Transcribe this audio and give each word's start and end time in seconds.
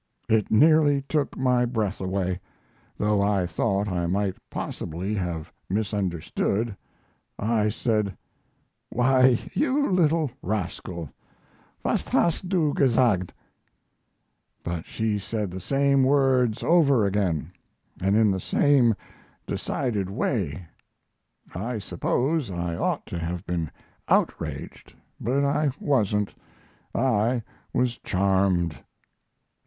It 0.27 0.49
nearly 0.49 1.03
took 1.03 1.37
my 1.37 1.63
breath 1.63 2.01
away, 2.01 2.39
though 2.97 3.21
I 3.21 3.45
thought 3.45 3.87
I 3.87 4.07
might 4.07 4.35
possibly 4.49 5.13
have 5.13 5.53
misunderstood. 5.69 6.75
I 7.37 7.69
said: 7.69 8.17
"Why, 8.89 9.37
you 9.53 9.87
little 9.91 10.31
rascal! 10.41 11.11
Was 11.85 12.01
hast 12.01 12.49
du 12.49 12.73
gesagt?" 12.73 13.29
But 14.63 14.87
she 14.87 15.19
said 15.19 15.51
the 15.51 15.59
same 15.59 16.03
words 16.03 16.63
over 16.63 17.05
again, 17.05 17.51
and 18.01 18.15
in 18.15 18.31
the 18.31 18.39
same 18.39 18.95
decided 19.45 20.09
way. 20.09 20.65
I 21.53 21.77
suppose 21.77 22.49
I 22.49 22.75
ought 22.75 23.05
to 23.05 23.19
have 23.19 23.45
been 23.45 23.69
outraged, 24.09 24.95
but 25.19 25.45
I 25.45 25.69
wasn't; 25.79 26.33
I 26.95 27.43
was 27.71 27.99
charmed. 27.99 28.79